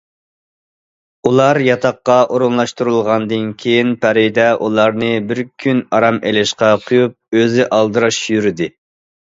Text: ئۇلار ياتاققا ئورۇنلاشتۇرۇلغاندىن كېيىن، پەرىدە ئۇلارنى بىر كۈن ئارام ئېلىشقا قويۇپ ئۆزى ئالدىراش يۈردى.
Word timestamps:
ئۇلار 1.29 1.59
ياتاققا 1.67 2.15
ئورۇنلاشتۇرۇلغاندىن 2.37 3.45
كېيىن، 3.65 3.93
پەرىدە 4.07 4.49
ئۇلارنى 4.61 5.13
بىر 5.29 5.45
كۈن 5.63 5.87
ئارام 5.99 6.19
ئېلىشقا 6.27 6.75
قويۇپ 6.89 7.37
ئۆزى 7.43 7.71
ئالدىراش 7.79 8.25
يۈردى. 8.37 8.75